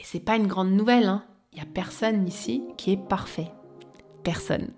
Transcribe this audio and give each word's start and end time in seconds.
Et 0.00 0.02
c'est 0.02 0.20
pas 0.20 0.36
une 0.36 0.46
grande 0.46 0.72
nouvelle, 0.72 1.04
hein. 1.04 1.22
Il 1.52 1.56
n'y 1.56 1.60
a 1.60 1.66
personne 1.66 2.26
ici 2.26 2.62
qui 2.78 2.92
est 2.92 3.08
parfait. 3.08 3.48
Personne. 4.22 4.68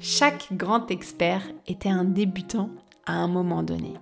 Chaque 0.00 0.48
grand 0.52 0.90
expert 0.90 1.42
était 1.66 1.90
un 1.90 2.04
débutant 2.04 2.70
à 3.04 3.12
un 3.12 3.28
moment 3.28 3.62
donné. 3.62 3.92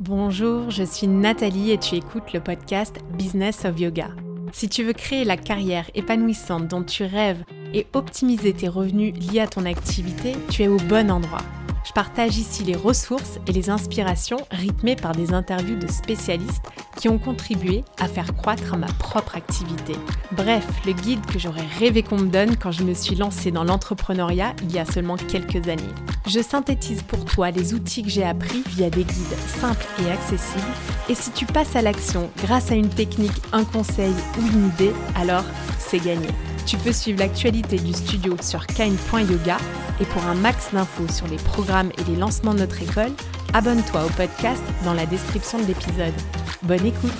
Bonjour, 0.00 0.70
je 0.70 0.82
suis 0.82 1.06
Nathalie 1.06 1.70
et 1.70 1.78
tu 1.78 1.94
écoutes 1.94 2.34
le 2.34 2.40
podcast 2.40 2.98
Business 3.16 3.64
of 3.64 3.80
Yoga. 3.80 4.10
Si 4.52 4.68
tu 4.68 4.84
veux 4.84 4.92
créer 4.92 5.24
la 5.24 5.38
carrière 5.38 5.90
épanouissante 5.94 6.68
dont 6.68 6.82
tu 6.82 7.04
rêves 7.04 7.42
et 7.72 7.86
optimiser 7.94 8.52
tes 8.52 8.68
revenus 8.68 9.14
liés 9.14 9.40
à 9.40 9.46
ton 9.46 9.64
activité, 9.64 10.32
tu 10.50 10.62
es 10.62 10.68
au 10.68 10.76
bon 10.76 11.10
endroit. 11.10 11.42
Je 11.86 11.92
partage 11.92 12.36
ici 12.36 12.64
les 12.64 12.76
ressources 12.76 13.38
et 13.46 13.52
les 13.52 13.70
inspirations 13.70 14.40
rythmées 14.50 14.96
par 14.96 15.12
des 15.12 15.32
interviews 15.32 15.78
de 15.78 15.86
spécialistes 15.86 16.66
qui 16.96 17.08
ont 17.08 17.18
contribué 17.18 17.84
à 17.98 18.08
faire 18.08 18.34
croître 18.34 18.76
ma 18.76 18.86
propre 18.86 19.36
activité. 19.36 19.94
Bref, 20.32 20.66
le 20.86 20.92
guide 20.92 21.24
que 21.26 21.38
j'aurais 21.38 21.66
rêvé 21.78 22.02
qu'on 22.02 22.18
me 22.18 22.28
donne 22.28 22.56
quand 22.56 22.72
je 22.72 22.82
me 22.82 22.94
suis 22.94 23.14
lancée 23.14 23.50
dans 23.50 23.64
l'entrepreneuriat 23.64 24.54
il 24.62 24.72
y 24.72 24.78
a 24.78 24.84
seulement 24.84 25.16
quelques 25.16 25.68
années. 25.68 25.82
Je 26.26 26.40
synthétise 26.40 27.02
pour 27.02 27.24
toi 27.24 27.50
les 27.50 27.74
outils 27.74 28.02
que 28.02 28.10
j'ai 28.10 28.24
appris 28.24 28.62
via 28.68 28.90
des 28.90 29.04
guides 29.04 29.36
simples 29.60 29.86
et 30.02 30.10
accessibles. 30.10 30.64
Et 31.08 31.14
si 31.14 31.30
tu 31.30 31.46
passes 31.46 31.76
à 31.76 31.82
l'action 31.82 32.30
grâce 32.42 32.72
à 32.72 32.74
une 32.74 32.88
technique, 32.88 33.42
un 33.52 33.64
conseil 33.64 34.14
ou 34.38 34.46
une 34.46 34.68
idée, 34.68 34.92
alors 35.14 35.44
c'est 35.78 36.00
gagné. 36.00 36.26
Tu 36.66 36.76
peux 36.78 36.92
suivre 36.92 37.20
l'actualité 37.20 37.76
du 37.76 37.92
studio 37.92 38.36
sur 38.40 38.66
kine.yoga 38.66 39.58
et 40.00 40.04
pour 40.04 40.24
un 40.24 40.34
max 40.34 40.72
d'infos 40.72 41.06
sur 41.12 41.28
les 41.28 41.36
programmes 41.36 41.92
et 41.96 42.10
les 42.10 42.16
lancements 42.16 42.54
de 42.54 42.58
notre 42.58 42.82
école, 42.82 43.12
abonne-toi 43.56 44.04
au 44.04 44.10
podcast 44.10 44.62
dans 44.84 44.92
la 44.92 45.06
description 45.06 45.58
de 45.58 45.64
l'épisode. 45.64 46.12
Bonne 46.64 46.84
écoute 46.84 47.10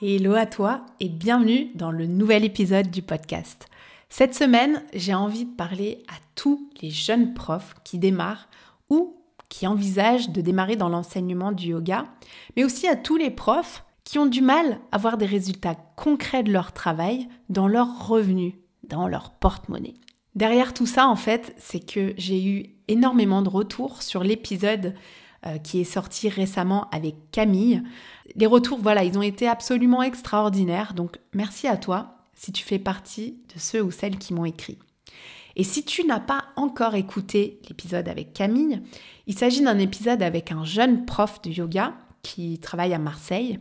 Hello 0.00 0.32
à 0.32 0.46
toi 0.46 0.86
et 0.98 1.10
bienvenue 1.10 1.70
dans 1.74 1.90
le 1.90 2.06
nouvel 2.06 2.46
épisode 2.46 2.90
du 2.90 3.02
podcast. 3.02 3.66
Cette 4.08 4.34
semaine, 4.34 4.82
j'ai 4.94 5.12
envie 5.12 5.44
de 5.44 5.54
parler 5.54 6.04
à 6.08 6.14
tous 6.34 6.70
les 6.80 6.88
jeunes 6.88 7.34
profs 7.34 7.74
qui 7.84 7.98
démarrent 7.98 8.48
ou 8.88 9.22
qui 9.50 9.66
envisagent 9.66 10.30
de 10.30 10.40
démarrer 10.40 10.76
dans 10.76 10.88
l'enseignement 10.88 11.52
du 11.52 11.66
yoga, 11.66 12.06
mais 12.56 12.64
aussi 12.64 12.88
à 12.88 12.96
tous 12.96 13.18
les 13.18 13.30
profs 13.30 13.84
qui 14.04 14.18
ont 14.18 14.24
du 14.24 14.40
mal 14.40 14.78
à 14.90 14.96
voir 14.96 15.18
des 15.18 15.26
résultats 15.26 15.76
concrets 15.96 16.44
de 16.44 16.50
leur 16.50 16.72
travail 16.72 17.28
dans 17.50 17.68
leurs 17.68 18.08
revenus, 18.08 18.54
dans 18.88 19.06
leur 19.06 19.32
porte-monnaie. 19.32 19.92
Derrière 20.34 20.72
tout 20.72 20.86
ça, 20.86 21.08
en 21.08 21.16
fait, 21.16 21.54
c'est 21.58 21.84
que 21.84 22.14
j'ai 22.16 22.42
eu 22.42 22.73
énormément 22.88 23.42
de 23.42 23.48
retours 23.48 24.02
sur 24.02 24.22
l'épisode 24.22 24.94
euh, 25.46 25.58
qui 25.58 25.80
est 25.80 25.84
sorti 25.84 26.28
récemment 26.28 26.88
avec 26.90 27.16
Camille. 27.30 27.82
Les 28.34 28.46
retours, 28.46 28.78
voilà, 28.80 29.04
ils 29.04 29.18
ont 29.18 29.22
été 29.22 29.46
absolument 29.46 30.02
extraordinaires. 30.02 30.94
Donc, 30.94 31.18
merci 31.34 31.68
à 31.68 31.76
toi 31.76 32.18
si 32.34 32.52
tu 32.52 32.64
fais 32.64 32.78
partie 32.78 33.38
de 33.54 33.60
ceux 33.60 33.82
ou 33.82 33.90
celles 33.90 34.18
qui 34.18 34.34
m'ont 34.34 34.44
écrit. 34.44 34.78
Et 35.56 35.64
si 35.64 35.84
tu 35.84 36.04
n'as 36.04 36.20
pas 36.20 36.46
encore 36.56 36.94
écouté 36.94 37.60
l'épisode 37.68 38.08
avec 38.08 38.32
Camille, 38.32 38.82
il 39.26 39.38
s'agit 39.38 39.62
d'un 39.62 39.78
épisode 39.78 40.22
avec 40.22 40.50
un 40.50 40.64
jeune 40.64 41.04
prof 41.04 41.40
de 41.42 41.50
yoga 41.50 41.94
qui 42.22 42.58
travaille 42.58 42.94
à 42.94 42.98
Marseille, 42.98 43.60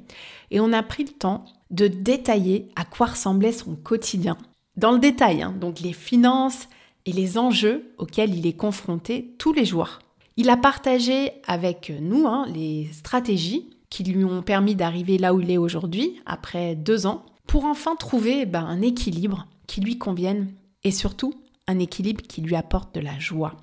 et 0.49 0.59
on 0.59 0.71
a 0.71 0.81
pris 0.81 1.03
le 1.03 1.11
temps 1.11 1.45
de 1.69 1.87
détailler 1.87 2.69
à 2.75 2.85
quoi 2.85 3.07
ressemblait 3.07 3.51
son 3.51 3.75
quotidien. 3.75 4.37
Dans 4.77 4.91
le 4.91 4.99
détail, 4.99 5.43
hein, 5.43 5.53
donc 5.59 5.81
les 5.81 5.93
finances 5.93 6.67
et 7.05 7.11
les 7.11 7.37
enjeux 7.37 7.93
auxquels 7.97 8.35
il 8.35 8.47
est 8.47 8.57
confronté 8.57 9.35
tous 9.37 9.53
les 9.53 9.65
jours. 9.65 9.99
Il 10.37 10.49
a 10.49 10.57
partagé 10.57 11.31
avec 11.45 11.91
nous 12.01 12.27
hein, 12.27 12.45
les 12.53 12.89
stratégies 12.91 13.69
qui 13.89 14.03
lui 14.03 14.25
ont 14.25 14.41
permis 14.41 14.73
d'arriver 14.73 15.17
là 15.19 15.33
où 15.35 15.41
il 15.41 15.51
est 15.51 15.57
aujourd'hui, 15.57 16.19
après 16.25 16.75
deux 16.75 17.05
ans, 17.05 17.25
pour 17.45 17.65
enfin 17.65 17.95
trouver 17.95 18.45
ben, 18.45 18.65
un 18.65 18.81
équilibre 18.81 19.47
qui 19.67 19.81
lui 19.81 19.99
convienne 19.99 20.53
et 20.83 20.91
surtout 20.91 21.33
un 21.67 21.77
équilibre 21.79 22.23
qui 22.23 22.41
lui 22.41 22.55
apporte 22.55 22.95
de 22.95 22.99
la 22.99 23.19
joie. 23.19 23.55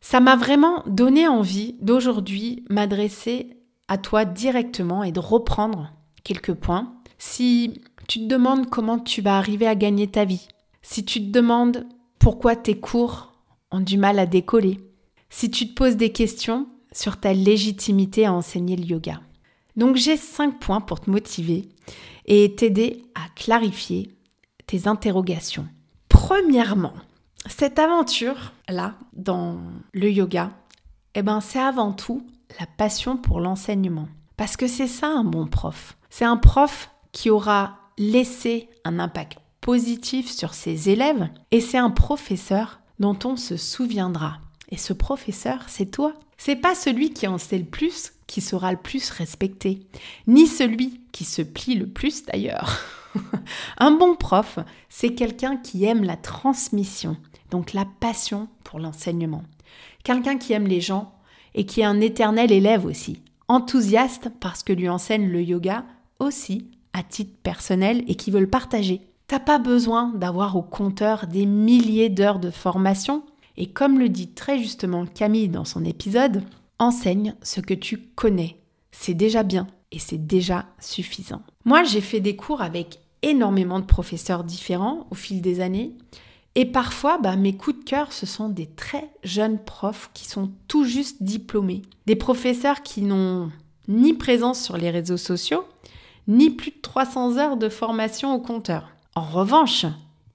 Ça 0.00 0.20
m'a 0.20 0.36
vraiment 0.36 0.82
donné 0.86 1.26
envie 1.26 1.76
d'aujourd'hui 1.80 2.64
m'adresser 2.68 3.56
à 3.88 3.98
toi 3.98 4.24
directement 4.24 5.02
et 5.02 5.12
de 5.12 5.20
reprendre 5.20 5.92
quelques 6.22 6.54
points. 6.54 6.94
Si 7.16 7.80
tu 8.06 8.20
te 8.20 8.26
demandes 8.26 8.68
comment 8.68 8.98
tu 8.98 9.22
vas 9.22 9.38
arriver 9.38 9.66
à 9.66 9.74
gagner 9.74 10.06
ta 10.06 10.24
vie, 10.24 10.48
si 10.82 11.04
tu 11.04 11.20
te 11.20 11.30
demandes 11.30 11.86
pourquoi 12.28 12.56
tes 12.56 12.78
cours 12.78 13.32
ont 13.70 13.80
du 13.80 13.96
mal 13.96 14.18
à 14.18 14.26
décoller, 14.26 14.78
si 15.30 15.50
tu 15.50 15.66
te 15.66 15.72
poses 15.72 15.96
des 15.96 16.12
questions 16.12 16.68
sur 16.92 17.18
ta 17.18 17.32
légitimité 17.32 18.26
à 18.26 18.34
enseigner 18.34 18.76
le 18.76 18.84
yoga. 18.84 19.22
Donc 19.76 19.96
j'ai 19.96 20.18
cinq 20.18 20.60
points 20.60 20.82
pour 20.82 21.00
te 21.00 21.08
motiver 21.08 21.70
et 22.26 22.54
t'aider 22.54 23.02
à 23.14 23.30
clarifier 23.34 24.10
tes 24.66 24.88
interrogations. 24.88 25.66
Premièrement, 26.10 26.92
cette 27.46 27.78
aventure-là 27.78 28.96
dans 29.14 29.56
le 29.94 30.10
yoga, 30.10 30.50
eh 31.14 31.22
ben, 31.22 31.40
c'est 31.40 31.60
avant 31.60 31.92
tout 31.92 32.26
la 32.60 32.66
passion 32.66 33.16
pour 33.16 33.40
l'enseignement. 33.40 34.08
Parce 34.36 34.58
que 34.58 34.66
c'est 34.66 34.86
ça 34.86 35.06
un 35.06 35.24
bon 35.24 35.46
prof. 35.46 35.96
C'est 36.10 36.26
un 36.26 36.36
prof 36.36 36.90
qui 37.10 37.30
aura 37.30 37.78
laissé 37.96 38.68
un 38.84 38.98
impact 38.98 39.38
positif 39.60 40.30
sur 40.30 40.54
ses 40.54 40.88
élèves 40.90 41.28
et 41.50 41.60
c'est 41.60 41.78
un 41.78 41.90
professeur 41.90 42.80
dont 42.98 43.18
on 43.24 43.36
se 43.36 43.56
souviendra. 43.56 44.38
Et 44.70 44.76
ce 44.76 44.92
professeur, 44.92 45.64
c'est 45.68 45.90
toi. 45.90 46.14
C'est 46.36 46.56
pas 46.56 46.74
celui 46.74 47.12
qui 47.12 47.26
en 47.26 47.38
sait 47.38 47.58
le 47.58 47.64
plus 47.64 48.12
qui 48.28 48.40
sera 48.42 48.70
le 48.70 48.78
plus 48.78 49.10
respecté, 49.10 49.80
ni 50.28 50.46
celui 50.46 51.00
qui 51.10 51.24
se 51.24 51.42
plie 51.42 51.74
le 51.74 51.88
plus 51.88 52.26
d'ailleurs. 52.26 52.78
un 53.78 53.90
bon 53.90 54.14
prof, 54.14 54.60
c'est 54.88 55.14
quelqu'un 55.14 55.56
qui 55.56 55.84
aime 55.84 56.04
la 56.04 56.16
transmission, 56.16 57.16
donc 57.50 57.72
la 57.72 57.86
passion 57.98 58.48
pour 58.62 58.78
l'enseignement. 58.78 59.42
Quelqu'un 60.04 60.36
qui 60.36 60.52
aime 60.52 60.68
les 60.68 60.82
gens 60.82 61.14
et 61.54 61.64
qui 61.64 61.80
est 61.80 61.84
un 61.84 62.00
éternel 62.00 62.52
élève 62.52 62.84
aussi, 62.84 63.22
enthousiaste 63.48 64.30
parce 64.40 64.62
que 64.62 64.74
lui 64.74 64.90
enseigne 64.90 65.28
le 65.28 65.42
yoga 65.42 65.84
aussi 66.20 66.70
à 66.92 67.02
titre 67.02 67.34
personnel 67.42 68.04
et 68.08 68.14
qui 68.14 68.30
veut 68.30 68.40
le 68.40 68.50
partager. 68.50 69.00
T'as 69.28 69.40
pas 69.40 69.58
besoin 69.58 70.10
d'avoir 70.14 70.56
au 70.56 70.62
compteur 70.62 71.26
des 71.26 71.44
milliers 71.44 72.08
d'heures 72.08 72.38
de 72.38 72.50
formation 72.50 73.24
et 73.58 73.66
comme 73.66 73.98
le 73.98 74.08
dit 74.08 74.28
très 74.28 74.58
justement 74.58 75.04
Camille 75.04 75.50
dans 75.50 75.66
son 75.66 75.84
épisode, 75.84 76.42
enseigne 76.78 77.34
ce 77.42 77.60
que 77.60 77.74
tu 77.74 77.98
connais. 77.98 78.56
C'est 78.90 79.12
déjà 79.12 79.42
bien 79.42 79.66
et 79.92 79.98
c'est 79.98 80.26
déjà 80.26 80.64
suffisant. 80.80 81.42
Moi, 81.66 81.84
j'ai 81.84 82.00
fait 82.00 82.20
des 82.20 82.36
cours 82.36 82.62
avec 82.62 83.00
énormément 83.20 83.80
de 83.80 83.84
professeurs 83.84 84.44
différents 84.44 85.06
au 85.10 85.14
fil 85.14 85.42
des 85.42 85.60
années 85.60 85.92
et 86.54 86.64
parfois, 86.64 87.18
bah, 87.18 87.36
mes 87.36 87.54
coups 87.54 87.80
de 87.80 87.84
cœur, 87.84 88.14
ce 88.14 88.24
sont 88.24 88.48
des 88.48 88.66
très 88.66 89.10
jeunes 89.24 89.58
profs 89.58 90.10
qui 90.14 90.26
sont 90.26 90.50
tout 90.68 90.84
juste 90.84 91.22
diplômés. 91.22 91.82
Des 92.06 92.16
professeurs 92.16 92.82
qui 92.82 93.02
n'ont 93.02 93.50
ni 93.88 94.14
présence 94.14 94.64
sur 94.64 94.78
les 94.78 94.88
réseaux 94.88 95.18
sociaux, 95.18 95.66
ni 96.28 96.48
plus 96.48 96.70
de 96.70 96.80
300 96.80 97.36
heures 97.36 97.56
de 97.58 97.68
formation 97.68 98.34
au 98.34 98.40
compteur. 98.40 98.90
En 99.18 99.22
revanche, 99.22 99.84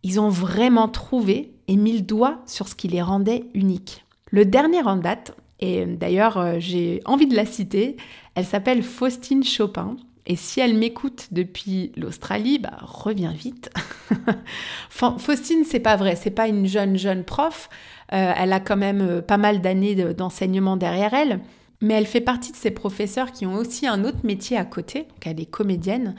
ils 0.03 0.19
ont 0.19 0.27
vraiment 0.27 0.89
trouvé 0.89 1.53
et 1.69 1.77
mis 1.77 1.93
le 1.93 2.01
doigt 2.01 2.41
sur 2.45 2.67
ce 2.67 2.75
qui 2.75 2.89
les 2.89 3.01
rendait 3.01 3.45
uniques. 3.53 4.03
Le 4.29 4.43
dernier 4.43 4.81
en 4.81 4.97
date, 4.97 5.33
et 5.61 5.85
d'ailleurs 5.85 6.37
euh, 6.37 6.55
j'ai 6.59 6.99
envie 7.05 7.27
de 7.27 7.33
la 7.33 7.45
citer, 7.45 7.95
elle 8.35 8.43
s'appelle 8.43 8.83
Faustine 8.83 9.45
Chopin. 9.45 9.95
Et 10.25 10.35
si 10.35 10.59
elle 10.59 10.77
m'écoute 10.77 11.29
depuis 11.31 11.93
l'Australie, 11.95 12.59
bah 12.59 12.77
reviens 12.81 13.31
vite. 13.31 13.69
Faustine, 14.89 15.63
c'est 15.63 15.79
pas 15.79 15.95
vrai, 15.95 16.17
c'est 16.17 16.29
pas 16.29 16.49
une 16.49 16.65
jeune 16.65 16.97
jeune 16.97 17.23
prof. 17.23 17.69
Euh, 18.11 18.33
elle 18.37 18.51
a 18.51 18.59
quand 18.59 18.75
même 18.75 18.99
euh, 18.99 19.21
pas 19.21 19.37
mal 19.37 19.61
d'années 19.61 19.95
d'enseignement 20.13 20.75
derrière 20.75 21.13
elle, 21.13 21.39
mais 21.79 21.93
elle 21.93 22.05
fait 22.05 22.19
partie 22.19 22.51
de 22.51 22.57
ces 22.57 22.71
professeurs 22.71 23.31
qui 23.31 23.45
ont 23.45 23.55
aussi 23.55 23.87
un 23.87 24.03
autre 24.03 24.25
métier 24.25 24.57
à 24.57 24.65
côté. 24.65 25.03
Donc 25.03 25.25
elle 25.25 25.39
est 25.39 25.45
comédienne 25.45 26.15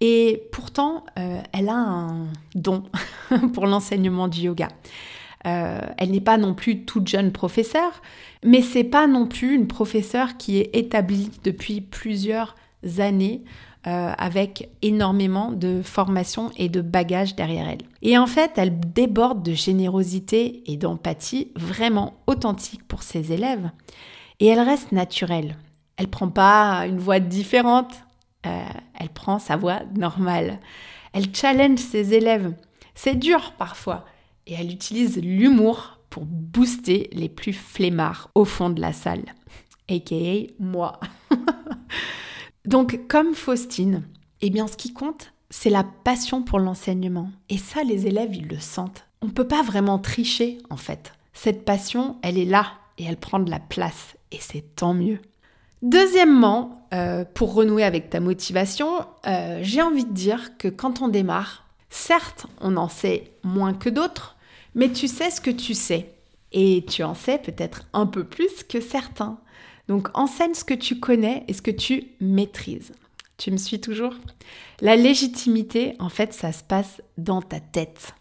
et 0.00 0.42
pourtant 0.52 1.04
euh, 1.18 1.40
elle 1.52 1.68
a 1.68 1.76
un 1.76 2.26
don 2.54 2.84
pour 3.52 3.66
l'enseignement 3.66 4.28
du 4.28 4.42
yoga. 4.42 4.68
elle 5.44 6.10
n'est 6.10 6.20
pas 6.20 6.36
non 6.36 6.54
plus 6.54 6.84
toute 6.84 7.08
jeune 7.08 7.32
professeure, 7.32 8.02
mais 8.44 8.60
c'est 8.62 8.84
pas 8.84 9.06
non 9.06 9.26
plus 9.26 9.54
une 9.54 9.66
professeure 9.66 10.36
qui 10.36 10.58
est 10.58 10.76
établie 10.76 11.30
depuis 11.44 11.80
plusieurs 11.80 12.54
années 12.98 13.42
euh, 13.86 14.12
avec 14.18 14.68
énormément 14.82 15.52
de 15.52 15.82
formation 15.82 16.50
et 16.56 16.68
de 16.68 16.80
bagages 16.80 17.36
derrière 17.36 17.68
elle. 17.68 17.86
Et 18.02 18.18
en 18.18 18.26
fait, 18.26 18.50
elle 18.56 18.78
déborde 18.80 19.42
de 19.42 19.54
générosité 19.54 20.64
et 20.66 20.76
d'empathie 20.76 21.52
vraiment 21.54 22.14
authentique 22.26 22.86
pour 22.88 23.04
ses 23.04 23.32
élèves. 23.32 23.70
Et 24.40 24.46
elle 24.48 24.60
reste 24.60 24.90
naturelle. 24.90 25.56
Elle 25.96 26.08
prend 26.08 26.28
pas 26.28 26.86
une 26.86 26.98
voix 26.98 27.20
différente, 27.20 27.94
euh, 28.48 28.62
elle 28.98 29.10
prend 29.10 29.38
sa 29.38 29.56
voix 29.56 29.80
normale. 29.96 30.58
Elle 31.12 31.34
challenge 31.34 31.78
ses 31.78 32.14
élèves. 32.14 32.54
C'est 32.94 33.16
dur 33.16 33.52
parfois. 33.58 34.04
Et 34.46 34.54
elle 34.54 34.72
utilise 34.72 35.20
l'humour 35.20 35.98
pour 36.10 36.24
booster 36.24 37.10
les 37.12 37.28
plus 37.28 37.52
flemmards 37.52 38.30
au 38.34 38.44
fond 38.44 38.70
de 38.70 38.80
la 38.80 38.92
salle. 38.92 39.24
AKA 39.90 40.52
moi. 40.58 40.98
Donc, 42.64 43.06
comme 43.08 43.34
Faustine, 43.34 44.02
Eh 44.40 44.50
bien, 44.50 44.66
ce 44.66 44.76
qui 44.76 44.92
compte, 44.92 45.32
c'est 45.50 45.70
la 45.70 45.84
passion 45.84 46.42
pour 46.42 46.58
l'enseignement. 46.58 47.30
Et 47.48 47.58
ça, 47.58 47.82
les 47.82 48.06
élèves, 48.06 48.34
ils 48.34 48.46
le 48.46 48.60
sentent. 48.60 49.04
On 49.22 49.26
ne 49.26 49.32
peut 49.32 49.48
pas 49.48 49.62
vraiment 49.62 49.98
tricher, 49.98 50.58
en 50.70 50.76
fait. 50.76 51.12
Cette 51.32 51.64
passion, 51.64 52.18
elle 52.22 52.38
est 52.38 52.44
là 52.44 52.72
et 52.98 53.04
elle 53.04 53.16
prend 53.16 53.38
de 53.38 53.50
la 53.50 53.58
place. 53.58 54.16
Et 54.32 54.38
c'est 54.40 54.74
tant 54.76 54.94
mieux. 54.94 55.20
Deuxièmement, 55.82 56.86
euh, 56.92 57.24
pour 57.34 57.54
renouer 57.54 57.84
avec 57.84 58.10
ta 58.10 58.20
motivation, 58.20 59.04
euh, 59.26 59.60
j'ai 59.62 59.82
envie 59.82 60.04
de 60.04 60.12
dire 60.12 60.56
que 60.58 60.68
quand 60.68 61.02
on 61.02 61.08
démarre, 61.08 61.64
certes, 61.90 62.46
on 62.60 62.76
en 62.76 62.88
sait 62.88 63.30
moins 63.44 63.74
que 63.74 63.88
d'autres, 63.88 64.36
mais 64.74 64.90
tu 64.90 65.06
sais 65.06 65.30
ce 65.30 65.40
que 65.40 65.50
tu 65.50 65.74
sais. 65.74 66.12
Et 66.52 66.84
tu 66.88 67.02
en 67.02 67.14
sais 67.14 67.38
peut-être 67.38 67.84
un 67.92 68.06
peu 68.06 68.24
plus 68.24 68.64
que 68.68 68.80
certains. 68.80 69.38
Donc 69.86 70.08
enseigne 70.14 70.54
ce 70.54 70.64
que 70.64 70.74
tu 70.74 70.98
connais 70.98 71.44
et 71.46 71.52
ce 71.52 71.62
que 71.62 71.70
tu 71.70 72.08
maîtrises. 72.20 72.92
Tu 73.36 73.50
me 73.50 73.56
suis 73.56 73.80
toujours? 73.80 74.14
La 74.80 74.96
légitimité, 74.96 75.94
en 75.98 76.08
fait, 76.08 76.32
ça 76.32 76.52
se 76.52 76.64
passe 76.64 77.02
dans 77.18 77.42
ta 77.42 77.60
tête. 77.60 78.14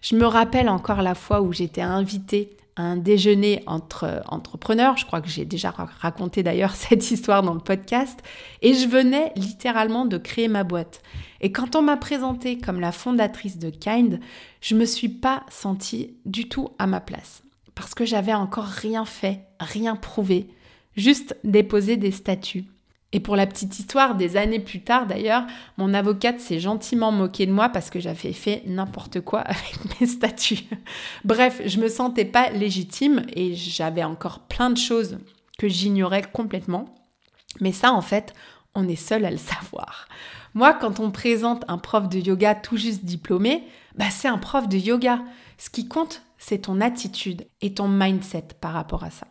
Je 0.00 0.16
me 0.16 0.26
rappelle 0.26 0.68
encore 0.68 1.02
la 1.02 1.14
fois 1.14 1.42
où 1.42 1.52
j'étais 1.52 1.82
invitée 1.82 2.56
un 2.76 2.96
déjeuner 2.96 3.62
entre 3.66 4.22
entrepreneurs, 4.28 4.96
je 4.96 5.04
crois 5.04 5.20
que 5.20 5.28
j'ai 5.28 5.44
déjà 5.44 5.70
raconté 5.70 6.42
d'ailleurs 6.42 6.74
cette 6.74 7.10
histoire 7.10 7.42
dans 7.42 7.54
le 7.54 7.60
podcast, 7.60 8.20
et 8.60 8.74
je 8.74 8.88
venais 8.88 9.32
littéralement 9.36 10.04
de 10.06 10.18
créer 10.18 10.48
ma 10.48 10.64
boîte. 10.64 11.02
Et 11.40 11.52
quand 11.52 11.76
on 11.76 11.82
m'a 11.82 11.96
présentée 11.96 12.58
comme 12.58 12.80
la 12.80 12.92
fondatrice 12.92 13.58
de 13.58 13.70
Kind, 13.70 14.20
je 14.60 14.74
me 14.74 14.84
suis 14.84 15.08
pas 15.08 15.44
sentie 15.50 16.16
du 16.24 16.48
tout 16.48 16.68
à 16.78 16.86
ma 16.86 17.00
place 17.00 17.42
parce 17.74 17.94
que 17.94 18.04
j'avais 18.04 18.34
encore 18.34 18.66
rien 18.66 19.04
fait, 19.04 19.46
rien 19.60 19.96
prouvé, 19.96 20.48
juste 20.96 21.36
déposé 21.44 21.96
des 21.96 22.10
statuts. 22.10 22.66
Et 23.12 23.20
pour 23.20 23.36
la 23.36 23.46
petite 23.46 23.78
histoire, 23.78 24.14
des 24.14 24.36
années 24.36 24.58
plus 24.58 24.80
tard 24.80 25.06
d'ailleurs, 25.06 25.44
mon 25.76 25.92
avocate 25.92 26.40
s'est 26.40 26.60
gentiment 26.60 27.12
moquée 27.12 27.46
de 27.46 27.52
moi 27.52 27.68
parce 27.68 27.90
que 27.90 28.00
j'avais 28.00 28.32
fait 28.32 28.62
n'importe 28.66 29.20
quoi 29.20 29.40
avec 29.40 30.00
mes 30.00 30.06
statuts. 30.06 30.64
Bref, 31.24 31.60
je 31.66 31.78
me 31.78 31.88
sentais 31.88 32.24
pas 32.24 32.50
légitime 32.50 33.22
et 33.34 33.54
j'avais 33.54 34.04
encore 34.04 34.40
plein 34.40 34.70
de 34.70 34.78
choses 34.78 35.18
que 35.58 35.68
j'ignorais 35.68 36.22
complètement. 36.22 36.86
Mais 37.60 37.72
ça, 37.72 37.92
en 37.92 38.00
fait, 38.00 38.32
on 38.74 38.88
est 38.88 38.96
seul 38.96 39.24
à 39.26 39.30
le 39.30 39.36
savoir. 39.36 40.08
Moi, 40.54 40.72
quand 40.74 41.00
on 41.00 41.10
présente 41.10 41.64
un 41.68 41.78
prof 41.78 42.08
de 42.08 42.18
yoga 42.18 42.54
tout 42.54 42.76
juste 42.76 43.04
diplômé, 43.04 43.64
bah 43.96 44.10
c'est 44.10 44.28
un 44.28 44.38
prof 44.38 44.68
de 44.68 44.78
yoga. 44.78 45.20
Ce 45.58 45.70
qui 45.70 45.86
compte, 45.86 46.22
c'est 46.38 46.62
ton 46.62 46.80
attitude 46.80 47.46
et 47.60 47.74
ton 47.74 47.88
mindset 47.88 48.48
par 48.60 48.72
rapport 48.72 49.04
à 49.04 49.10
ça. 49.10 49.26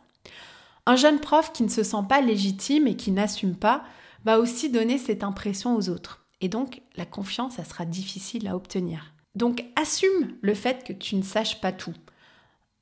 Un 0.86 0.96
jeune 0.96 1.20
prof 1.20 1.52
qui 1.54 1.64
ne 1.64 1.70
se 1.70 1.84
sent 1.84 2.04
pas 2.10 2.22
légitime 2.22 2.88
et 2.88 2.96
qui 2.96 3.12
n'assume 3.12 3.56
pas 3.56 3.84
va 4.26 4.40
aussi 4.40 4.70
donner 4.70 4.98
cette 4.98 5.24
impression 5.24 5.76
aux 5.76 5.90
autres. 5.90 6.26
Et 6.42 6.50
donc, 6.50 6.82
la 6.96 7.06
confiance, 7.06 7.56
ça 7.56 7.64
sera 7.64 7.86
difficile 7.86 8.48
à 8.48 8.56
obtenir. 8.56 9.14
Donc, 9.36 9.64
assume 9.76 10.36
le 10.42 10.54
fait 10.54 10.84
que 10.84 10.94
tu 10.94 11.16
ne 11.16 11.22
saches 11.22 11.62
pas 11.62 11.72
tout. 11.72 11.94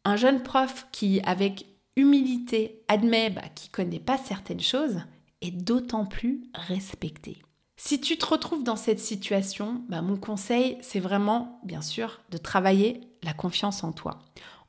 Un 0.06 0.16
jeune 0.16 0.42
prof 0.42 0.88
qui, 0.92 1.20
avec 1.22 1.66
humilité, 1.96 2.82
admet 2.88 3.30
bah, 3.30 3.50
qu'il 3.54 3.70
ne 3.70 3.76
connaît 3.76 4.00
pas 4.00 4.18
certaines 4.18 4.62
choses, 4.62 5.02
est 5.42 5.52
d'autant 5.52 6.06
plus 6.06 6.44
respecté. 6.54 7.42
Si 7.78 8.02
tu 8.02 8.18
te 8.18 8.26
retrouves 8.26 8.64
dans 8.64 8.76
cette 8.76 9.00
situation, 9.00 9.84
bah, 9.88 10.02
mon 10.02 10.18
conseil, 10.18 10.78
c'est 10.82 11.00
vraiment, 11.00 11.60
bien 11.64 11.82
sûr, 11.82 12.20
de 12.30 12.38
travailler 12.38 13.02
la 13.24 13.34
confiance 13.34 13.84
en 13.84 13.92
toi, 13.92 14.20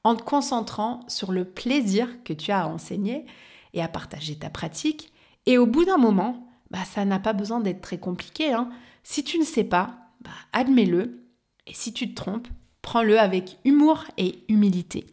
en 0.04 0.16
te 0.16 0.22
concentrant 0.22 1.00
sur 1.08 1.32
le 1.32 1.44
plaisir 1.44 2.22
que 2.24 2.32
tu 2.32 2.50
as 2.50 2.62
à 2.62 2.68
enseigner 2.68 3.26
et 3.74 3.82
à 3.82 3.88
partager 3.88 4.36
ta 4.36 4.50
pratique. 4.50 5.12
Et 5.46 5.58
au 5.58 5.66
bout 5.66 5.84
d'un 5.84 5.98
moment, 5.98 6.48
bah, 6.70 6.84
ça 6.84 7.04
n'a 7.04 7.18
pas 7.18 7.32
besoin 7.32 7.60
d'être 7.60 7.80
très 7.80 7.98
compliqué. 7.98 8.52
Hein. 8.52 8.70
Si 9.02 9.24
tu 9.24 9.38
ne 9.38 9.44
sais 9.44 9.64
pas, 9.64 9.96
bah, 10.22 10.30
admets-le. 10.52 11.24
Et 11.66 11.74
si 11.74 11.92
tu 11.92 12.10
te 12.10 12.14
trompes, 12.14 12.48
prends-le 12.82 13.18
avec 13.18 13.58
humour 13.64 14.04
et 14.16 14.44
humilité. 14.48 15.06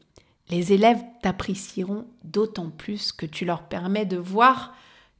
Les 0.50 0.72
élèves 0.72 1.04
t'apprécieront 1.22 2.06
d'autant 2.24 2.70
plus 2.70 3.12
que 3.12 3.26
tu 3.26 3.44
leur 3.44 3.64
permets 3.64 4.06
de 4.06 4.18
voir 4.18 4.74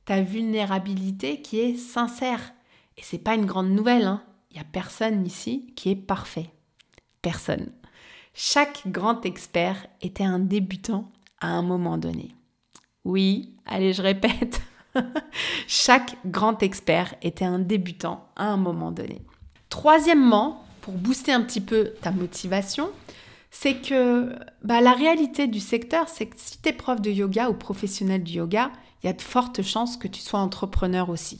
ta 0.06 0.22
vulnérabilité 0.22 1.42
qui 1.42 1.60
est 1.60 1.76
sincère 1.76 2.54
et 2.98 3.02
c'est 3.04 3.20
pas 3.20 3.36
une 3.36 3.46
grande 3.46 3.70
nouvelle, 3.70 4.06
hein. 4.06 4.24
il 4.50 4.56
n'y 4.56 4.60
a 4.60 4.66
personne 4.66 5.26
ici 5.26 5.72
qui 5.76 5.92
est 5.92 5.96
parfait. 5.96 6.50
Personne. 7.22 7.72
Chaque 8.40 8.84
grand 8.86 9.26
expert 9.26 9.88
était 10.00 10.24
un 10.24 10.38
débutant 10.38 11.12
à 11.42 11.48
un 11.48 11.64
moment 11.64 11.98
donné. 11.98 12.36
Oui, 13.04 13.56
allez, 13.66 13.94
je 13.94 14.04
répète. 14.04 14.62
Chaque 15.68 16.16
grand 16.24 16.62
expert 16.62 17.16
était 17.24 17.46
un 17.46 17.58
débutant 17.58 18.30
à 18.36 18.46
un 18.46 18.58
moment 18.58 18.92
donné. 18.92 19.24
Troisièmement, 19.70 20.64
pour 20.82 20.94
booster 20.94 21.32
un 21.32 21.42
petit 21.42 21.62
peu 21.62 21.94
ta 22.04 22.12
motivation, 22.12 22.92
c'est 23.50 23.82
que 23.82 24.36
bah, 24.64 24.82
la 24.82 24.94
réalité 24.94 25.48
du 25.48 25.60
secteur, 25.60 26.08
c'est 26.08 26.28
que 26.28 26.36
si 26.38 26.62
tu 26.62 26.70
es 26.70 26.74
prof 26.74 27.02
de 27.02 27.10
yoga 27.10 27.50
ou 27.50 27.56
professionnel 27.56 28.24
du 28.24 28.34
yoga, 28.34 28.72
il 29.02 29.08
y 29.08 29.10
a 29.10 29.14
de 29.14 29.22
fortes 29.24 29.64
chances 29.64 29.98
que 29.98 30.08
tu 30.08 30.22
sois 30.22 30.42
entrepreneur 30.42 31.10
aussi. 31.10 31.40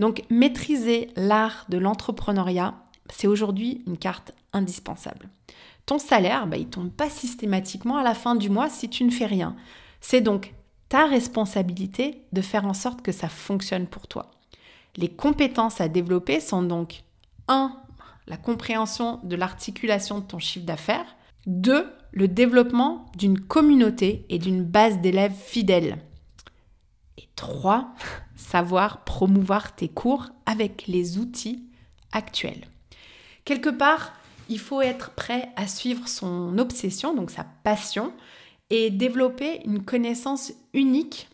Donc 0.00 0.24
maîtriser 0.30 1.10
l'art 1.14 1.66
de 1.68 1.78
l'entrepreneuriat, 1.78 2.74
c'est 3.08 3.28
aujourd'hui 3.28 3.84
une 3.86 3.98
carte 3.98 4.32
indispensable. 4.52 5.28
Ton 5.86 5.98
salaire, 5.98 6.46
bah, 6.46 6.56
il 6.56 6.68
tombe 6.68 6.90
pas 6.90 7.10
systématiquement 7.10 7.96
à 7.96 8.02
la 8.02 8.14
fin 8.14 8.34
du 8.34 8.48
mois 8.48 8.70
si 8.70 8.88
tu 8.88 9.04
ne 9.04 9.10
fais 9.10 9.26
rien. 9.26 9.56
C'est 10.00 10.20
donc 10.20 10.54
ta 10.88 11.06
responsabilité 11.06 12.22
de 12.32 12.40
faire 12.40 12.64
en 12.64 12.74
sorte 12.74 13.02
que 13.02 13.12
ça 13.12 13.28
fonctionne 13.28 13.86
pour 13.86 14.06
toi. 14.06 14.30
Les 14.96 15.08
compétences 15.08 15.80
à 15.80 15.88
développer 15.88 16.40
sont 16.40 16.62
donc 16.62 17.02
1. 17.48 17.76
La 18.26 18.36
compréhension 18.36 19.20
de 19.24 19.36
l'articulation 19.36 20.20
de 20.20 20.24
ton 20.24 20.38
chiffre 20.38 20.64
d'affaires. 20.64 21.16
2. 21.46 21.86
Le 22.12 22.28
développement 22.28 23.06
d'une 23.16 23.40
communauté 23.40 24.24
et 24.28 24.38
d'une 24.38 24.64
base 24.64 25.00
d'élèves 25.00 25.34
fidèles. 25.34 25.98
3. 27.36 27.92
Savoir 28.36 29.04
promouvoir 29.04 29.74
tes 29.74 29.88
cours 29.88 30.28
avec 30.46 30.86
les 30.86 31.18
outils 31.18 31.64
actuels. 32.12 32.68
Quelque 33.44 33.70
part, 33.70 34.12
il 34.48 34.58
faut 34.58 34.82
être 34.82 35.10
prêt 35.10 35.50
à 35.56 35.66
suivre 35.66 36.08
son 36.08 36.58
obsession, 36.58 37.14
donc 37.14 37.30
sa 37.30 37.44
passion, 37.62 38.12
et 38.70 38.90
développer 38.90 39.62
une 39.64 39.84
connaissance 39.84 40.52
unique 40.72 41.28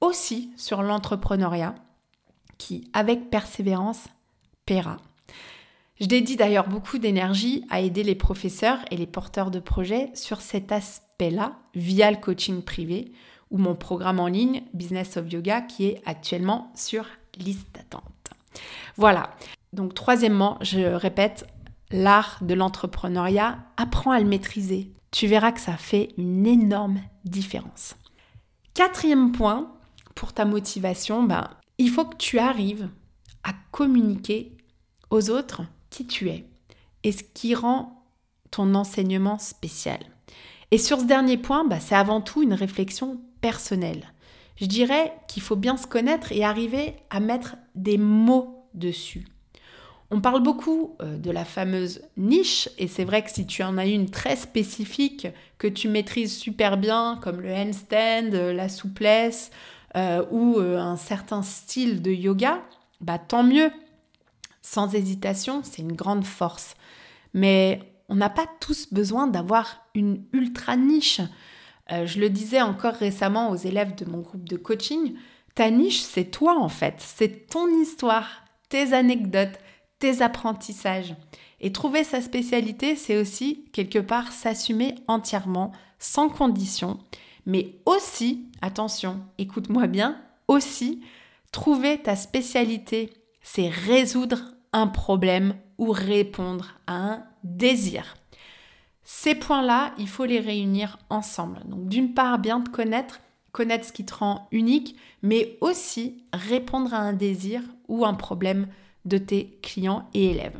aussi 0.00 0.50
sur 0.56 0.82
l'entrepreneuriat 0.82 1.74
qui, 2.58 2.88
avec 2.92 3.30
persévérance, 3.30 4.06
paiera. 4.66 4.98
Je 6.00 6.06
dédie 6.06 6.36
d'ailleurs 6.36 6.68
beaucoup 6.68 6.98
d'énergie 6.98 7.64
à 7.70 7.80
aider 7.80 8.02
les 8.02 8.16
professeurs 8.16 8.78
et 8.90 8.96
les 8.96 9.06
porteurs 9.06 9.50
de 9.50 9.60
projets 9.60 10.10
sur 10.14 10.40
cet 10.40 10.72
aspect-là 10.72 11.56
via 11.74 12.10
le 12.10 12.16
coaching 12.16 12.62
privé 12.62 13.12
ou 13.50 13.58
mon 13.58 13.76
programme 13.76 14.18
en 14.18 14.26
ligne 14.26 14.62
Business 14.72 15.16
of 15.16 15.32
Yoga 15.32 15.60
qui 15.60 15.86
est 15.86 16.02
actuellement 16.04 16.72
sur 16.74 17.06
liste 17.38 17.68
d'attente. 17.74 18.02
Voilà. 18.96 19.30
Donc 19.72 19.94
troisièmement, 19.94 20.58
je 20.62 20.80
répète, 20.80 21.46
l'art 21.94 22.38
de 22.42 22.54
l'entrepreneuriat, 22.54 23.58
apprends 23.76 24.10
à 24.10 24.18
le 24.18 24.26
maîtriser. 24.26 24.90
Tu 25.12 25.28
verras 25.28 25.52
que 25.52 25.60
ça 25.60 25.76
fait 25.76 26.12
une 26.18 26.44
énorme 26.44 27.00
différence. 27.24 27.94
Quatrième 28.74 29.30
point, 29.30 29.72
pour 30.16 30.32
ta 30.32 30.44
motivation, 30.44 31.22
ben, 31.22 31.48
il 31.78 31.90
faut 31.90 32.04
que 32.04 32.16
tu 32.16 32.40
arrives 32.40 32.88
à 33.44 33.52
communiquer 33.70 34.56
aux 35.10 35.30
autres 35.30 35.62
qui 35.90 36.04
tu 36.04 36.28
es 36.30 36.44
et 37.04 37.12
ce 37.12 37.22
qui 37.22 37.54
rend 37.54 38.04
ton 38.50 38.74
enseignement 38.74 39.38
spécial. 39.38 40.00
Et 40.72 40.78
sur 40.78 40.98
ce 40.98 41.04
dernier 41.04 41.36
point, 41.36 41.64
ben, 41.64 41.78
c'est 41.78 41.94
avant 41.94 42.20
tout 42.20 42.42
une 42.42 42.54
réflexion 42.54 43.20
personnel. 43.40 44.12
Je 44.56 44.66
dirais 44.66 45.12
qu'il 45.28 45.42
faut 45.42 45.56
bien 45.56 45.76
se 45.76 45.86
connaître 45.86 46.32
et 46.32 46.42
arriver 46.42 46.96
à 47.10 47.20
mettre 47.20 47.54
des 47.76 47.98
mots 47.98 48.68
dessus. 48.74 49.28
On 50.10 50.20
parle 50.20 50.42
beaucoup 50.42 50.96
euh, 51.00 51.16
de 51.16 51.30
la 51.30 51.44
fameuse 51.44 52.02
niche, 52.16 52.68
et 52.78 52.88
c'est 52.88 53.04
vrai 53.04 53.22
que 53.22 53.30
si 53.30 53.46
tu 53.46 53.62
en 53.62 53.78
as 53.78 53.86
une 53.86 54.10
très 54.10 54.36
spécifique 54.36 55.26
que 55.58 55.66
tu 55.66 55.88
maîtrises 55.88 56.36
super 56.36 56.76
bien, 56.76 57.18
comme 57.22 57.40
le 57.40 57.52
handstand, 57.52 58.34
euh, 58.34 58.52
la 58.52 58.68
souplesse 58.68 59.50
euh, 59.96 60.24
ou 60.30 60.58
un 60.58 60.96
certain 60.96 61.42
style 61.42 62.02
de 62.02 62.10
yoga, 62.10 62.60
bah 63.00 63.18
tant 63.18 63.42
mieux. 63.42 63.70
Sans 64.60 64.94
hésitation, 64.94 65.62
c'est 65.62 65.82
une 65.82 65.92
grande 65.92 66.24
force. 66.24 66.74
Mais 67.32 67.80
on 68.08 68.16
n'a 68.16 68.30
pas 68.30 68.46
tous 68.60 68.92
besoin 68.92 69.26
d'avoir 69.26 69.86
une 69.94 70.24
ultra 70.32 70.76
niche. 70.76 71.20
Je 71.90 72.18
le 72.18 72.30
disais 72.30 72.62
encore 72.62 72.94
récemment 72.94 73.50
aux 73.50 73.56
élèves 73.56 73.94
de 73.94 74.06
mon 74.06 74.20
groupe 74.20 74.48
de 74.48 74.56
coaching, 74.56 75.14
ta 75.54 75.70
niche, 75.70 76.00
c'est 76.00 76.30
toi 76.30 76.58
en 76.58 76.68
fait, 76.68 76.94
c'est 76.98 77.46
ton 77.48 77.68
histoire, 77.68 78.44
tes 78.68 78.92
anecdotes, 78.92 79.58
apprentissages. 80.22 81.14
Et 81.60 81.72
trouver 81.72 82.04
sa 82.04 82.20
spécialité, 82.20 82.96
c'est 82.96 83.16
aussi 83.16 83.64
quelque 83.72 83.98
part 83.98 84.32
s'assumer 84.32 84.94
entièrement, 85.08 85.72
sans 85.98 86.28
condition, 86.28 86.98
mais 87.46 87.76
aussi, 87.86 88.46
attention, 88.62 89.20
écoute-moi 89.38 89.86
bien, 89.86 90.20
aussi 90.48 91.02
trouver 91.52 91.98
ta 91.98 92.16
spécialité 92.16 93.10
c'est 93.44 93.68
résoudre 93.68 94.54
un 94.72 94.88
problème 94.88 95.54
ou 95.78 95.92
répondre 95.92 96.80
à 96.88 96.94
un 96.94 97.24
désir. 97.44 98.16
Ces 99.04 99.34
points-là, 99.34 99.92
il 99.98 100.08
faut 100.08 100.24
les 100.24 100.40
réunir 100.40 100.98
ensemble. 101.10 101.60
Donc 101.66 101.88
d'une 101.88 102.14
part, 102.14 102.38
bien 102.38 102.62
te 102.62 102.70
connaître, 102.70 103.20
connaître 103.52 103.86
ce 103.86 103.92
qui 103.92 104.04
te 104.04 104.14
rend 104.14 104.48
unique, 104.50 104.96
mais 105.22 105.58
aussi 105.60 106.24
répondre 106.32 106.94
à 106.94 106.98
un 106.98 107.12
désir 107.12 107.60
ou 107.86 108.06
un 108.06 108.14
problème 108.14 108.66
de 109.04 109.18
tes 109.18 109.58
clients 109.62 110.08
et 110.14 110.30
élèves. 110.30 110.58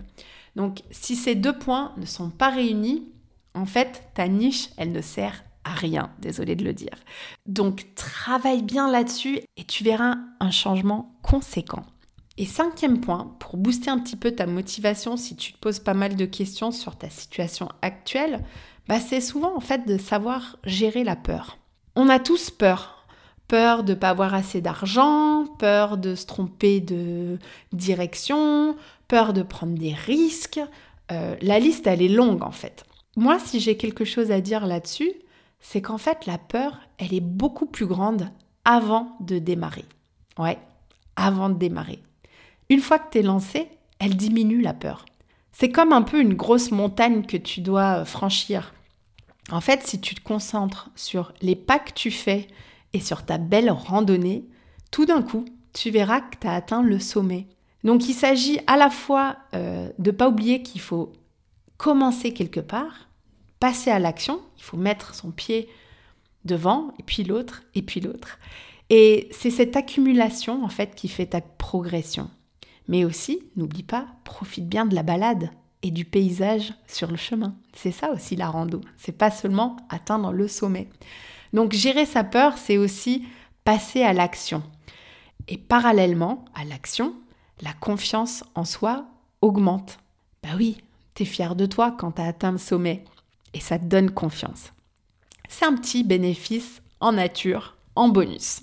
Donc 0.56 0.82
si 0.90 1.16
ces 1.16 1.34
deux 1.34 1.56
points 1.56 1.92
ne 1.96 2.06
sont 2.06 2.30
pas 2.30 2.50
réunis, 2.50 3.08
en 3.54 3.66
fait, 3.66 4.08
ta 4.14 4.28
niche, 4.28 4.70
elle 4.76 4.92
ne 4.92 5.00
sert 5.00 5.44
à 5.64 5.72
rien, 5.72 6.10
désolé 6.20 6.56
de 6.56 6.64
le 6.64 6.72
dire. 6.72 6.96
Donc 7.46 7.86
travaille 7.94 8.62
bien 8.62 8.90
là-dessus 8.90 9.40
et 9.56 9.64
tu 9.64 9.84
verras 9.84 10.16
un 10.40 10.50
changement 10.50 11.16
conséquent. 11.22 11.84
Et 12.36 12.46
cinquième 12.46 13.00
point, 13.00 13.36
pour 13.38 13.56
booster 13.56 13.90
un 13.90 13.98
petit 13.98 14.16
peu 14.16 14.32
ta 14.32 14.46
motivation 14.46 15.16
si 15.16 15.36
tu 15.36 15.52
te 15.52 15.58
poses 15.58 15.78
pas 15.78 15.94
mal 15.94 16.16
de 16.16 16.24
questions 16.24 16.72
sur 16.72 16.96
ta 16.96 17.08
situation 17.08 17.68
actuelle, 17.80 18.44
bah 18.88 19.00
c'est 19.00 19.20
souvent 19.20 19.56
en 19.56 19.60
fait 19.60 19.86
de 19.86 19.96
savoir 19.98 20.58
gérer 20.64 21.04
la 21.04 21.16
peur. 21.16 21.58
On 21.96 22.08
a 22.08 22.18
tous 22.18 22.50
peur. 22.50 22.93
Peur 23.48 23.84
de 23.84 23.92
ne 23.92 23.98
pas 23.98 24.10
avoir 24.10 24.34
assez 24.34 24.60
d'argent, 24.60 25.44
peur 25.58 25.98
de 25.98 26.14
se 26.14 26.26
tromper 26.26 26.80
de 26.80 27.38
direction, 27.72 28.76
peur 29.08 29.32
de 29.32 29.42
prendre 29.42 29.74
des 29.74 29.92
risques. 29.92 30.60
Euh, 31.12 31.36
la 31.42 31.58
liste, 31.58 31.86
elle 31.86 32.02
est 32.02 32.08
longue 32.08 32.42
en 32.42 32.50
fait. 32.50 32.84
Moi, 33.16 33.38
si 33.38 33.60
j'ai 33.60 33.76
quelque 33.76 34.04
chose 34.04 34.30
à 34.30 34.40
dire 34.40 34.66
là-dessus, 34.66 35.12
c'est 35.60 35.82
qu'en 35.82 35.98
fait, 35.98 36.26
la 36.26 36.38
peur, 36.38 36.78
elle 36.98 37.14
est 37.14 37.20
beaucoup 37.20 37.66
plus 37.66 37.86
grande 37.86 38.28
avant 38.64 39.16
de 39.20 39.38
démarrer. 39.38 39.84
Ouais, 40.38 40.58
avant 41.16 41.48
de 41.48 41.58
démarrer. 41.58 42.02
Une 42.70 42.80
fois 42.80 42.98
que 42.98 43.10
tu 43.12 43.18
es 43.18 43.22
lancé, 43.22 43.68
elle 43.98 44.16
diminue 44.16 44.60
la 44.60 44.74
peur. 44.74 45.04
C'est 45.52 45.70
comme 45.70 45.92
un 45.92 46.02
peu 46.02 46.20
une 46.20 46.34
grosse 46.34 46.70
montagne 46.72 47.24
que 47.24 47.36
tu 47.36 47.60
dois 47.60 48.00
euh, 48.00 48.04
franchir. 48.04 48.74
En 49.50 49.60
fait, 49.60 49.86
si 49.86 50.00
tu 50.00 50.14
te 50.14 50.22
concentres 50.22 50.90
sur 50.96 51.32
les 51.40 51.54
pas 51.54 51.78
que 51.78 51.92
tu 51.92 52.10
fais 52.10 52.48
et 52.94 53.00
sur 53.00 53.26
ta 53.26 53.36
belle 53.36 53.70
randonnée, 53.70 54.46
tout 54.90 55.04
d'un 55.04 55.20
coup, 55.20 55.44
tu 55.74 55.90
verras 55.90 56.20
que 56.22 56.36
tu 56.40 56.46
as 56.46 56.54
atteint 56.54 56.82
le 56.82 56.98
sommet. 56.98 57.48
Donc 57.82 58.08
il 58.08 58.14
s'agit 58.14 58.60
à 58.66 58.78
la 58.78 58.88
fois 58.88 59.36
euh, 59.54 59.90
de 59.98 60.10
ne 60.10 60.16
pas 60.16 60.28
oublier 60.28 60.62
qu'il 60.62 60.80
faut 60.80 61.12
commencer 61.76 62.32
quelque 62.32 62.60
part, 62.60 63.10
passer 63.60 63.90
à 63.90 63.98
l'action, 63.98 64.40
il 64.56 64.62
faut 64.62 64.76
mettre 64.76 65.14
son 65.14 65.32
pied 65.32 65.68
devant, 66.44 66.92
et 66.98 67.02
puis 67.02 67.24
l'autre, 67.24 67.64
et 67.74 67.82
puis 67.82 68.00
l'autre. 68.00 68.38
Et 68.90 69.28
c'est 69.32 69.50
cette 69.50 69.76
accumulation 69.76 70.64
en 70.64 70.68
fait 70.68 70.94
qui 70.94 71.08
fait 71.08 71.26
ta 71.26 71.40
progression. 71.40 72.30
Mais 72.86 73.04
aussi, 73.04 73.40
n'oublie 73.56 73.82
pas, 73.82 74.06
profite 74.24 74.68
bien 74.68 74.86
de 74.86 74.94
la 74.94 75.02
balade 75.02 75.50
et 75.82 75.90
du 75.90 76.04
paysage 76.04 76.72
sur 76.86 77.10
le 77.10 77.16
chemin. 77.16 77.54
C'est 77.74 77.92
ça 77.92 78.12
aussi 78.12 78.36
la 78.36 78.48
rando. 78.48 78.80
C'est 78.96 79.16
pas 79.16 79.30
seulement 79.30 79.76
atteindre 79.88 80.32
le 80.32 80.48
sommet. 80.48 80.88
Donc 81.54 81.72
gérer 81.72 82.04
sa 82.04 82.24
peur, 82.24 82.58
c'est 82.58 82.76
aussi 82.76 83.24
passer 83.64 84.02
à 84.02 84.12
l'action. 84.12 84.62
Et 85.46 85.56
parallèlement 85.56 86.44
à 86.54 86.64
l'action, 86.64 87.14
la 87.62 87.72
confiance 87.72 88.42
en 88.56 88.64
soi 88.64 89.06
augmente. 89.40 89.98
Bah 90.42 90.50
oui, 90.58 90.78
t'es 91.14 91.24
fier 91.24 91.54
de 91.54 91.64
toi 91.64 91.94
quand 91.96 92.12
t'as 92.12 92.26
atteint 92.26 92.52
le 92.52 92.58
sommet 92.58 93.04
et 93.54 93.60
ça 93.60 93.78
te 93.78 93.84
donne 93.84 94.10
confiance. 94.10 94.72
C'est 95.48 95.64
un 95.64 95.74
petit 95.74 96.02
bénéfice 96.02 96.82
en 96.98 97.12
nature, 97.12 97.76
en 97.94 98.08
bonus. 98.08 98.62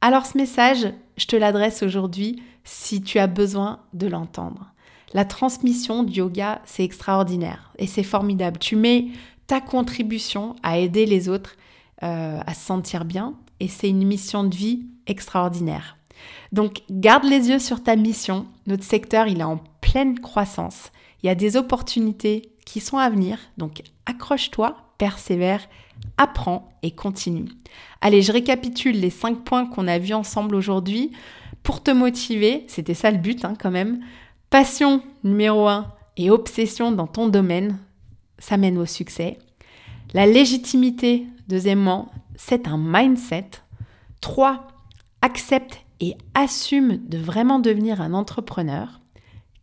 Alors 0.00 0.24
ce 0.24 0.38
message, 0.38 0.88
je 1.18 1.26
te 1.26 1.36
l'adresse 1.36 1.82
aujourd'hui 1.82 2.42
si 2.64 3.02
tu 3.02 3.18
as 3.18 3.26
besoin 3.26 3.80
de 3.92 4.06
l'entendre. 4.06 4.72
La 5.12 5.26
transmission 5.26 6.02
du 6.02 6.20
yoga, 6.20 6.62
c'est 6.64 6.84
extraordinaire 6.84 7.72
et 7.76 7.86
c'est 7.86 8.04
formidable. 8.04 8.58
Tu 8.58 8.76
mets 8.76 9.08
ta 9.46 9.60
contribution 9.60 10.56
à 10.62 10.78
aider 10.78 11.04
les 11.04 11.28
autres 11.28 11.56
euh, 12.02 12.40
à 12.46 12.54
se 12.54 12.64
sentir 12.64 13.04
bien 13.04 13.34
et 13.60 13.68
c'est 13.68 13.88
une 13.88 14.06
mission 14.06 14.44
de 14.44 14.54
vie 14.54 14.86
extraordinaire. 15.06 15.96
Donc 16.52 16.82
garde 16.90 17.24
les 17.24 17.48
yeux 17.48 17.58
sur 17.58 17.82
ta 17.82 17.96
mission. 17.96 18.46
Notre 18.66 18.84
secteur, 18.84 19.26
il 19.26 19.40
est 19.40 19.44
en 19.44 19.60
pleine 19.80 20.18
croissance. 20.18 20.90
Il 21.22 21.26
y 21.26 21.30
a 21.30 21.34
des 21.34 21.56
opportunités 21.56 22.52
qui 22.66 22.80
sont 22.80 22.98
à 22.98 23.10
venir. 23.10 23.38
Donc 23.58 23.82
accroche-toi, 24.06 24.76
persévère, 24.98 25.66
apprends 26.16 26.70
et 26.82 26.90
continue. 26.90 27.48
Allez, 28.00 28.22
je 28.22 28.32
récapitule 28.32 28.98
les 28.98 29.10
cinq 29.10 29.44
points 29.44 29.66
qu'on 29.66 29.88
a 29.88 29.98
vus 29.98 30.14
ensemble 30.14 30.54
aujourd'hui 30.54 31.12
pour 31.62 31.82
te 31.82 31.90
motiver, 31.90 32.64
c'était 32.68 32.94
ça 32.94 33.10
le 33.10 33.18
but 33.18 33.44
hein, 33.44 33.54
quand 33.60 33.70
même. 33.70 34.00
Passion 34.48 35.02
numéro 35.22 35.68
un 35.68 35.92
et 36.16 36.30
obsession 36.30 36.92
dans 36.92 37.06
ton 37.06 37.28
domaine, 37.28 37.78
ça 38.38 38.56
mène 38.56 38.78
au 38.78 38.86
succès. 38.86 39.38
La 40.12 40.26
légitimité, 40.26 41.26
deuxièmement, 41.46 42.10
c'est 42.36 42.66
un 42.66 42.76
mindset. 42.78 43.50
3. 44.20 44.66
Accepte 45.22 45.84
et 46.00 46.16
assume 46.34 46.96
de 47.06 47.18
vraiment 47.18 47.60
devenir 47.60 48.00
un 48.00 48.14
entrepreneur. 48.14 49.00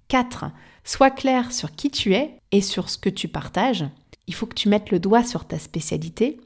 4. 0.08 0.46
Sois 0.84 1.12
clair 1.12 1.52
sur 1.52 1.72
qui 1.72 1.92
tu 1.92 2.14
es 2.14 2.40
et 2.52 2.62
sur 2.62 2.90
ce 2.90 2.98
que 2.98 3.10
tu 3.10 3.28
partages. 3.28 3.86
Il 4.28 4.34
faut 4.34 4.46
que 4.46 4.56
tu 4.56 4.70
mettes 4.70 4.92
le 4.92 5.00
doigt 5.00 5.24
sur 5.24 5.46
ta 5.46 5.60
spécialité. 5.60 6.40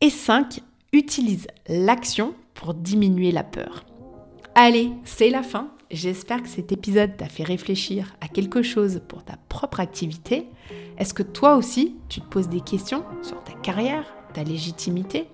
Et 0.00 0.10
5. 0.10 0.60
Utilise 0.92 1.46
l'action 1.68 2.34
pour 2.54 2.74
diminuer 2.74 3.30
la 3.30 3.44
peur. 3.44 3.84
Allez, 4.56 4.90
c'est 5.04 5.30
la 5.30 5.44
fin. 5.44 5.70
J'espère 5.90 6.40
que 6.40 6.48
cet 6.48 6.70
épisode 6.70 7.16
t'a 7.16 7.26
fait 7.26 7.42
réfléchir 7.42 8.14
à 8.20 8.28
quelque 8.28 8.62
chose 8.62 9.00
pour 9.08 9.24
ta 9.24 9.36
propre 9.48 9.80
activité. 9.80 10.46
Est-ce 10.98 11.12
que 11.12 11.24
toi 11.24 11.56
aussi, 11.56 11.96
tu 12.08 12.20
te 12.20 12.26
poses 12.26 12.48
des 12.48 12.60
questions 12.60 13.04
sur 13.22 13.42
ta 13.42 13.54
carrière, 13.54 14.04
ta 14.32 14.44
légitimité? 14.44 15.26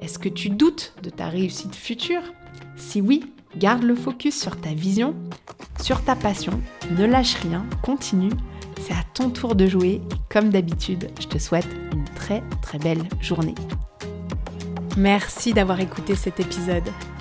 Est-ce 0.00 0.18
que 0.18 0.28
tu 0.28 0.50
doutes 0.50 0.94
de 1.04 1.10
ta 1.10 1.28
réussite 1.28 1.76
future? 1.76 2.22
Si 2.74 3.00
oui, 3.00 3.32
garde 3.56 3.84
le 3.84 3.94
focus 3.94 4.40
sur 4.40 4.60
ta 4.60 4.74
vision, 4.74 5.14
sur 5.80 6.02
ta 6.02 6.16
passion, 6.16 6.60
ne 6.98 7.04
lâche 7.04 7.36
rien, 7.36 7.64
continue. 7.82 8.32
C'est 8.80 8.94
à 8.94 9.04
ton 9.14 9.30
tour 9.30 9.54
de 9.54 9.68
jouer 9.68 10.00
et 10.10 10.16
comme 10.28 10.50
d'habitude, 10.50 11.12
je 11.20 11.28
te 11.28 11.38
souhaite 11.38 11.68
une 11.92 12.04
très 12.16 12.42
très 12.60 12.78
belle 12.78 13.04
journée. 13.20 13.54
Merci 14.96 15.52
d'avoir 15.52 15.78
écouté 15.78 16.16
cet 16.16 16.40
épisode. 16.40 16.88